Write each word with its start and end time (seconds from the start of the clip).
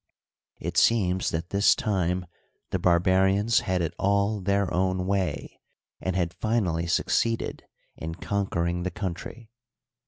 It 0.59 0.77
seems 0.77 1.29
that 1.29 1.51
this 1.51 1.75
time 1.75 2.25
the 2.71 2.79
bar 2.79 2.99
barians 2.99 3.59
had 3.61 3.83
it 3.83 3.93
an 3.99 4.45
their 4.45 4.73
own 4.73 5.05
way, 5.05 5.61
and 5.99 6.15
had 6.15 6.33
finally 6.33 6.87
succeeded 6.87 7.65
in 7.95 8.15
conquering 8.15 8.81
the 8.81 8.89
country. 8.89 9.51